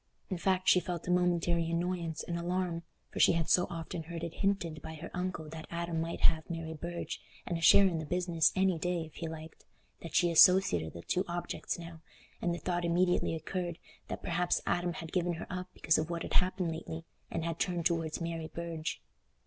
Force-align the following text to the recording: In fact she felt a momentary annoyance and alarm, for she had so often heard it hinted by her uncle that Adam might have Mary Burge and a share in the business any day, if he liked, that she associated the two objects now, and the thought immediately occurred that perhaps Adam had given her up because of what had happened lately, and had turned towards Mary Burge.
In 0.31 0.37
fact 0.39 0.67
she 0.67 0.79
felt 0.79 1.07
a 1.07 1.11
momentary 1.11 1.69
annoyance 1.69 2.23
and 2.23 2.35
alarm, 2.35 2.81
for 3.11 3.19
she 3.19 3.33
had 3.33 3.47
so 3.47 3.67
often 3.69 4.01
heard 4.01 4.23
it 4.23 4.33
hinted 4.33 4.81
by 4.81 4.95
her 4.95 5.11
uncle 5.13 5.47
that 5.49 5.67
Adam 5.69 6.01
might 6.01 6.21
have 6.21 6.49
Mary 6.49 6.73
Burge 6.73 7.21
and 7.45 7.55
a 7.55 7.61
share 7.61 7.85
in 7.85 7.99
the 7.99 8.05
business 8.07 8.51
any 8.55 8.79
day, 8.79 9.05
if 9.05 9.13
he 9.17 9.27
liked, 9.27 9.63
that 10.01 10.15
she 10.15 10.31
associated 10.31 10.93
the 10.93 11.03
two 11.03 11.23
objects 11.27 11.77
now, 11.77 12.01
and 12.41 12.51
the 12.51 12.57
thought 12.57 12.83
immediately 12.83 13.35
occurred 13.35 13.77
that 14.07 14.23
perhaps 14.23 14.59
Adam 14.65 14.93
had 14.93 15.11
given 15.13 15.33
her 15.33 15.45
up 15.51 15.67
because 15.71 15.99
of 15.99 16.09
what 16.09 16.23
had 16.23 16.33
happened 16.33 16.71
lately, 16.71 17.05
and 17.29 17.45
had 17.45 17.59
turned 17.59 17.85
towards 17.85 18.19
Mary 18.19 18.47
Burge. 18.51 18.99